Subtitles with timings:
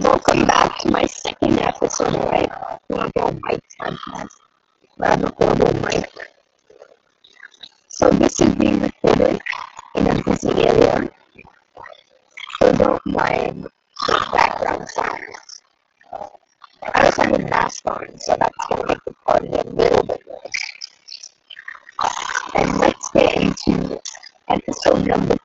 [0.00, 2.48] Welcome back to my second episode of my
[2.90, 4.28] Horrible Mic podcast.
[5.00, 6.04] I'm.
[7.88, 9.40] So this is being recorded
[9.94, 11.10] in a busy area.
[12.58, 13.68] So don't mind
[14.06, 15.62] the background sounds.
[16.82, 20.22] I also have a mask on, so that's gonna make the party a little bit
[20.26, 21.40] worse.
[22.56, 24.00] And let's get into
[24.48, 25.36] episode number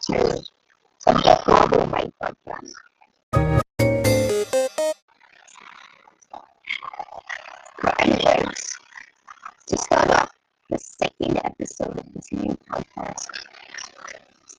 [11.19, 13.27] 15th episode of this new podcast.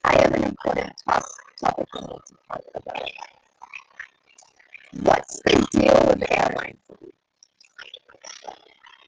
[0.03, 3.09] I have an important topic I need to talk about.
[5.03, 7.13] What's the deal with airline food?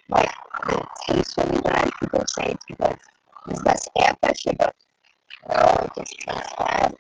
[0.09, 0.31] Like,
[0.70, 1.67] it tastes really good.
[1.67, 2.97] I go say it's because
[3.45, 4.75] there's less air pressure, but
[5.49, 6.95] no, it just tastes bad.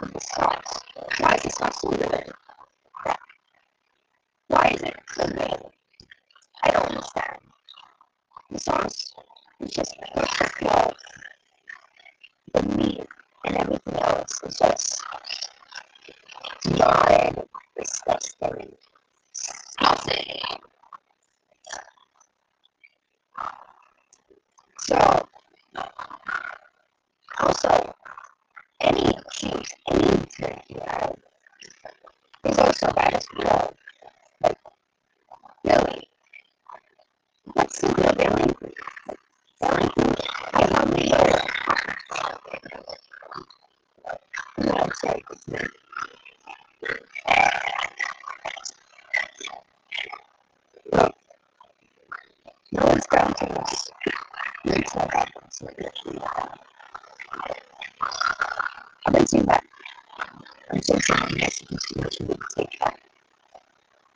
[0.00, 0.06] Why
[1.44, 1.58] is?
[4.48, 4.96] Why is it?
[6.62, 7.40] I don't understand.
[8.50, 8.58] The
[9.60, 9.94] is just.
[12.54, 13.06] The meat
[13.44, 15.02] and everything else is just.
[17.76, 18.76] Disgusting.
[24.80, 25.28] So,
[27.40, 27.94] also,
[28.80, 29.70] any cheese,
[30.80, 31.18] drink
[32.44, 33.74] is also bad as well.
[35.64, 36.08] Really,
[37.54, 38.72] what's the with everything?
[39.62, 40.14] Everything,
[40.54, 41.28] I don't know.
[44.58, 45.70] No, I'm sorry, it's not.
[50.92, 51.14] Look,
[52.72, 53.90] no one's down to this.
[54.66, 54.84] Seeing.
[55.04, 55.74] I'm so sorry,
[59.32, 59.67] you that.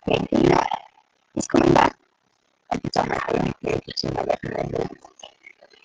[0.07, 0.69] Maybe not.
[1.35, 1.97] He's coming back.
[2.71, 4.89] Like it's on my phone, maybe it's in my recommended.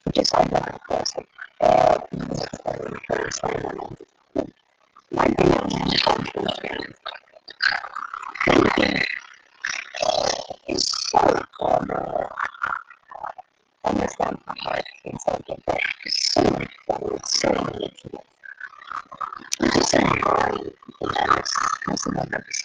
[0.03, 1.15] Which is all done, of course.
[1.17, 1.27] Like,
[1.61, 1.99] uh,
[5.11, 5.57] my opinion
[8.47, 9.01] Anything
[10.67, 12.29] is so formal.
[13.83, 15.79] Understand how hard things are get there.
[16.07, 18.23] So much fun, so many people.
[19.59, 21.43] How you can understand
[21.85, 22.63] customer members.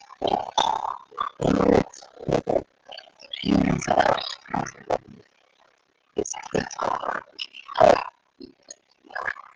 [1.41, 2.66] And it's with it.
[3.42, 4.19] Humans are
[6.16, 7.22] it's it's hard.
[7.78, 8.04] But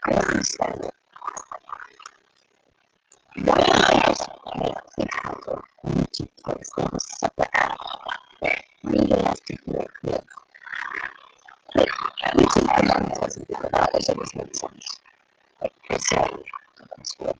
[0.04, 0.94] I understand it.
[3.44, 7.78] Why don't I just make the title YouTube post in a separate app?
[8.82, 10.24] Maybe I have to do it with
[11.74, 11.88] like
[12.36, 14.86] YouTube I don't know doesn't do that was always makes sense.
[15.60, 16.30] Like I said,
[16.96, 17.34] that's good.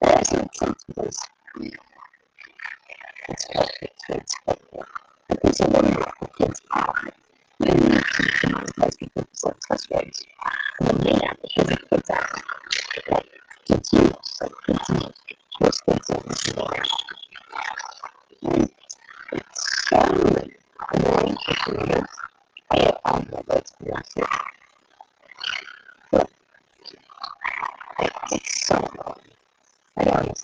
[0.00, 1.18] That doesn't make sense because
[3.82, 4.58] it's kids but
[5.28, 5.84] because of what
[6.20, 7.02] the kids are.
[7.60, 10.22] You need to monetize people for touch rates.
[10.80, 12.42] And then they have because the kids are
[13.10, 13.26] like
[13.92, 15.80] use like and.
[20.82, 22.00] I don't understand it.
[22.72, 24.10] Anyways, I
[28.24, 28.70] hope you
[29.96, 30.34] and I don't know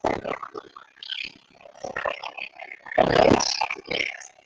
[3.09, 4.46] really talk about.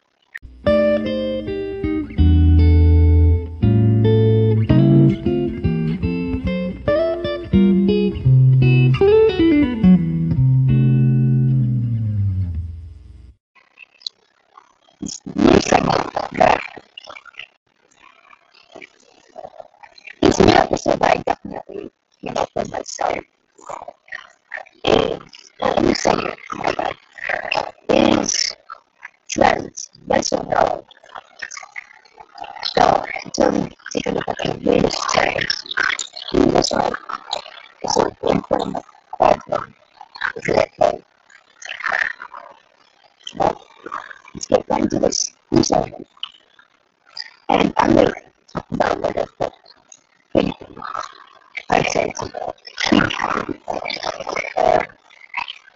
[30.11, 30.85] Yes or no?
[32.75, 35.63] So, to take a look at the latest trends
[36.33, 36.93] in this one.
[37.83, 38.75] Is it good for them?
[39.17, 39.75] Bad for them?
[40.35, 41.03] Is it okay?
[43.25, 43.61] So,
[44.33, 45.31] let's get right into this
[45.61, 46.05] segment.
[47.47, 48.13] And I'm going to
[48.51, 49.51] talk about what is the
[50.33, 50.75] big thing.
[51.69, 52.21] I'd say it's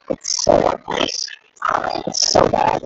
[0.09, 1.29] it's so obvious.
[2.05, 2.85] It's so bad.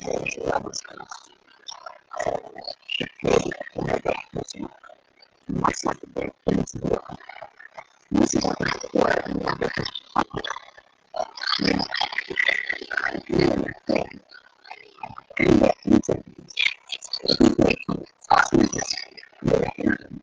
[0.00, 0.10] And
[15.60, 16.22] that into
[17.38, 18.68] people talking
[19.42, 20.20] with him.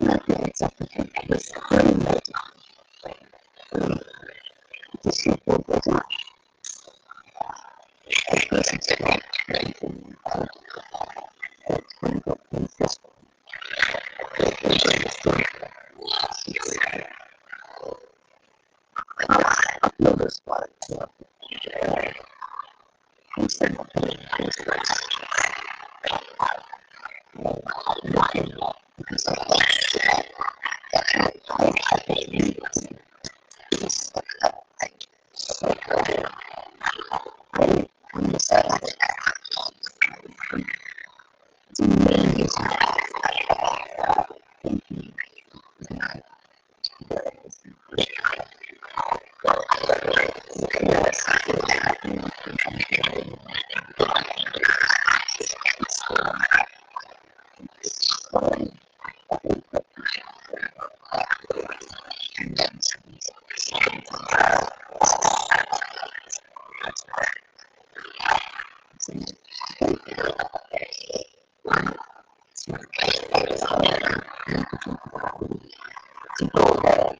[0.00, 1.10] Nothing except for him.
[1.28, 2.30] This very much.
[5.02, 6.02] The simple goes on.
[8.08, 10.16] The person's like, anything.
[11.68, 12.98] It's going to go consistent.
[19.82, 20.70] upload this part.
[20.86, 21.08] So,
[23.36, 24.92] instead of putting this first,
[28.98, 30.26] because of that,
[30.94, 31.32] I have
[32.08, 32.62] a video.
[35.34, 35.66] So,
[37.54, 38.92] I, I'm deciding to
[41.80, 42.66] main reason
[44.62, 45.12] thinking
[61.12, 61.18] to
[76.54, 77.12] go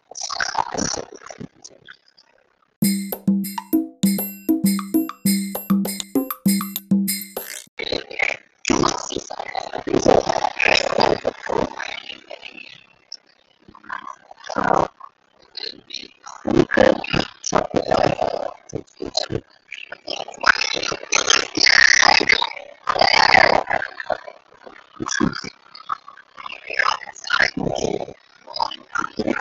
[29.17, 29.33] To be